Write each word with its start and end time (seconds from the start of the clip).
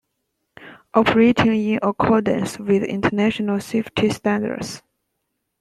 Operating 0.95 1.53
in 1.53 1.79
accordance 1.83 2.57
with 2.57 2.81
international 2.81 3.59
safety 3.59 4.09
standards. 4.09 4.81